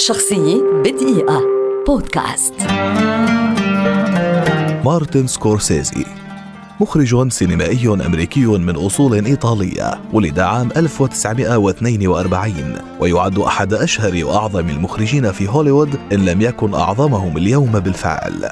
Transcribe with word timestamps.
شخصية 0.00 0.62
بدقيقة. 0.84 1.42
بودكاست. 1.86 2.54
مارتن 4.84 5.26
سكورسيزي 5.26 6.04
مخرج 6.80 7.28
سينمائي 7.28 7.88
أمريكي 7.88 8.46
من 8.46 8.76
أصول 8.76 9.26
إيطالية 9.26 10.00
ولد 10.12 10.38
عام 10.38 10.68
1942 10.76 12.76
ويعد 13.00 13.38
أحد 13.38 13.74
أشهر 13.74 14.24
وأعظم 14.24 14.68
المخرجين 14.68 15.32
في 15.32 15.48
هوليوود 15.48 15.98
إن 16.12 16.24
لم 16.24 16.40
يكن 16.40 16.74
أعظمهم 16.74 17.36
اليوم 17.36 17.72
بالفعل. 17.72 18.50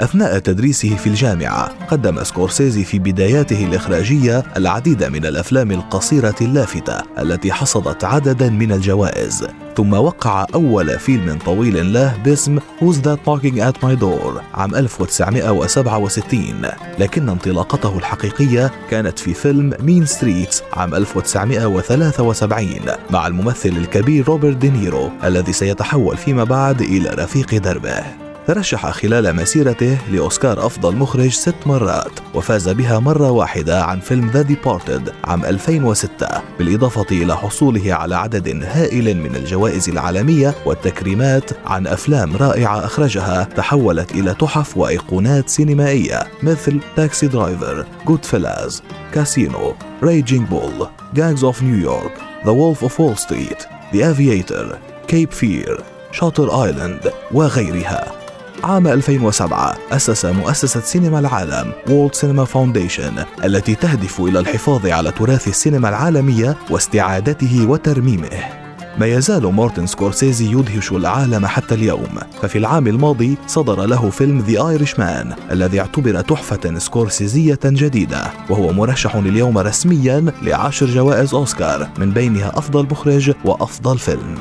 أثناء 0.00 0.38
تدريسه 0.38 0.96
في 0.96 1.06
الجامعة 1.06 1.86
قدم 1.86 2.24
سكورسيزي 2.24 2.84
في 2.84 2.98
بداياته 2.98 3.64
الإخراجية 3.64 4.44
العديد 4.56 5.04
من 5.04 5.26
الأفلام 5.26 5.70
القصيرة 5.70 6.36
اللافتة 6.40 7.02
التي 7.18 7.52
حصدت 7.52 8.04
عددا 8.04 8.50
من 8.50 8.72
الجوائز. 8.72 9.46
ثم 9.76 9.92
وقع 9.92 10.46
أول 10.54 10.98
فيلم 10.98 11.38
طويل 11.44 11.92
له 11.92 12.16
باسم 12.24 12.58
Who's 12.58 12.96
That 12.96 13.18
Knocking 13.26 13.60
at 13.60 13.76
My 13.82 14.00
Door 14.00 14.40
عام 14.54 14.74
1967 14.74 16.68
لكن 16.98 17.28
انطلاقته 17.28 17.98
الحقيقية 17.98 18.70
كانت 18.90 19.18
في 19.18 19.34
فيلم 19.34 19.72
Mean 19.80 20.06
Streets 20.06 20.62
عام 20.72 20.94
1973 20.94 22.68
مع 23.10 23.26
الممثل 23.26 23.68
الكبير 23.68 24.28
روبرت 24.28 24.56
دينيرو 24.56 25.10
الذي 25.24 25.52
سيتحول 25.52 26.16
فيما 26.16 26.44
بعد 26.44 26.80
إلى 26.80 27.08
رفيق 27.08 27.54
دربه. 27.54 28.25
ترشح 28.46 28.90
خلال 28.90 29.36
مسيرته 29.36 29.98
لأوسكار 30.10 30.66
أفضل 30.66 30.96
مخرج 30.96 31.28
ست 31.28 31.66
مرات 31.66 32.20
وفاز 32.34 32.68
بها 32.68 32.98
مرة 32.98 33.30
واحدة 33.30 33.84
عن 33.84 34.00
فيلم 34.00 34.30
The 34.30 34.42
Departed 34.42 35.12
عام 35.24 35.44
2006 35.44 36.28
بالإضافة 36.58 37.06
إلى 37.10 37.36
حصوله 37.36 37.94
على 37.94 38.16
عدد 38.16 38.62
هائل 38.64 39.16
من 39.16 39.36
الجوائز 39.36 39.88
العالمية 39.88 40.54
والتكريمات 40.66 41.50
عن 41.66 41.86
أفلام 41.86 42.36
رائعة 42.36 42.84
أخرجها 42.84 43.48
تحولت 43.56 44.12
إلى 44.12 44.34
تحف 44.34 44.76
وأيقونات 44.76 45.48
سينمائية 45.48 46.26
مثل 46.42 46.80
Taxi 46.96 47.26
Driver 47.26 47.86
Goodfellas 48.06 48.24
Casino 48.24 48.82
Raging 49.12 49.74
Bull 50.02 50.48
Gangs 50.48 50.88
of 51.14 51.44
New 51.44 51.62
York 51.62 52.12
The 52.44 52.50
Wolf 52.50 52.82
of 52.82 53.00
Wall 53.00 53.18
Street 53.18 53.64
The 53.94 54.10
Aviator 54.10 54.78
Cape 55.08 55.30
Fear 55.30 55.80
Shutter 56.12 56.64
Island 56.64 57.12
وغيرها. 57.32 58.25
عام 58.64 58.86
2007 58.86 59.76
أسس 59.92 60.24
مؤسسة 60.24 60.80
سينما 60.80 61.18
العالم 61.18 61.72
World 61.90 62.14
Cinema 62.14 62.44
Foundation 62.44 63.24
التي 63.44 63.74
تهدف 63.74 64.20
إلى 64.20 64.38
الحفاظ 64.38 64.86
على 64.86 65.10
تراث 65.10 65.48
السينما 65.48 65.88
العالمية 65.88 66.56
واستعادته 66.70 67.66
وترميمه. 67.68 68.66
ما 68.98 69.06
يزال 69.06 69.46
مارتن 69.46 69.86
سكورسيزي 69.86 70.52
يدهش 70.52 70.92
العالم 70.92 71.46
حتى 71.46 71.74
اليوم. 71.74 72.18
ففي 72.42 72.58
العام 72.58 72.86
الماضي 72.86 73.36
صدر 73.46 73.86
له 73.86 74.10
فيلم 74.10 74.38
The 74.38 74.68
Irishman 74.68 75.34
الذي 75.50 75.80
اعتبر 75.80 76.20
تحفة 76.20 76.78
سكورسيزية 76.78 77.58
جديدة 77.64 78.22
وهو 78.50 78.72
مرشح 78.72 79.14
اليوم 79.14 79.58
رسميا 79.58 80.32
لعشر 80.42 80.86
جوائز 80.86 81.34
أوسكار 81.34 81.88
من 81.98 82.10
بينها 82.10 82.58
أفضل 82.58 82.86
مخرج 82.90 83.32
وأفضل 83.44 83.98
فيلم. 83.98 84.38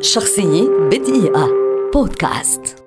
شخصية 0.00 0.68
بدقيقة. 0.90 1.48
بودكاست. 1.94 2.77